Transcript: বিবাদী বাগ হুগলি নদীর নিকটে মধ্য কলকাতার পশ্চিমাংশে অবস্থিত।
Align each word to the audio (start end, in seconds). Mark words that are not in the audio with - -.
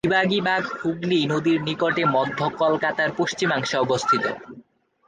বিবাদী 0.05 0.39
বাগ 0.41 0.63
হুগলি 0.79 1.19
নদীর 1.31 1.59
নিকটে 1.61 2.03
মধ্য 2.15 2.39
কলকাতার 2.61 3.09
পশ্চিমাংশে 3.17 3.75
অবস্থিত। 3.77 4.23